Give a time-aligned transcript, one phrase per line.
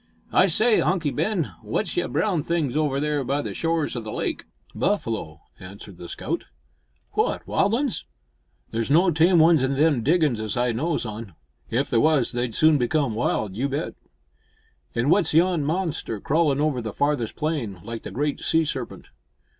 [0.31, 4.11] "I say, Hunky Ben, w'at's yon brown things over there by the shores o' the
[4.11, 6.45] lake?" "Buffalo," answered the scout.
[7.13, 7.45] "What!
[7.45, 8.05] wild uns?"
[8.71, 11.35] "There's no tame ones in them diggin's as I knows on.
[11.69, 13.93] If there was, they'd soon become wild, you bet."
[14.95, 19.09] "An' w'at's yon monster crawlin' over the farthest plain, like the great sea serpent?"